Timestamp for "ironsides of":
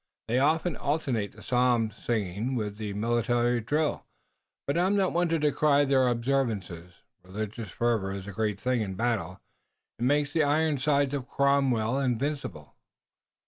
10.41-11.27